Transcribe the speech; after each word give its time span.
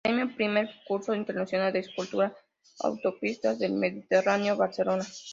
Premio 0.03 0.35
"Primer 0.35 0.67
concurso 0.87 1.13
Internacional 1.13 1.71
de 1.71 1.77
Escultura 1.81 2.35
Autopistas 2.79 3.59
del 3.59 3.73
Mediterráneo", 3.73 4.57
Barcelona. 4.57 5.05